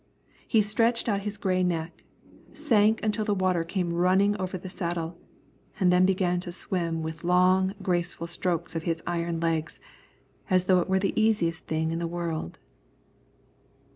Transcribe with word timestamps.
He 0.47 0.63
stretched 0.63 1.07
out 1.07 1.19
his 1.21 1.37
grey 1.37 1.61
neck, 1.61 2.03
sank 2.53 2.99
until 3.03 3.23
the 3.23 3.35
water 3.35 3.63
came 3.63 3.93
running 3.93 4.35
over 4.41 4.57
the 4.57 4.67
saddle, 4.67 5.15
and 5.79 5.93
then 5.93 6.07
began 6.07 6.39
to 6.39 6.51
swim 6.51 7.03
with 7.03 7.23
long, 7.23 7.75
graceful 7.83 8.25
strokes 8.25 8.75
of 8.75 8.81
his 8.81 9.03
iron 9.05 9.39
legs 9.39 9.79
as 10.49 10.63
though 10.63 10.79
it 10.79 10.89
were 10.89 10.97
the 10.97 11.13
easiest 11.15 11.67
thing 11.67 11.91
in 11.91 11.99
the 11.99 12.07
world. 12.07 12.57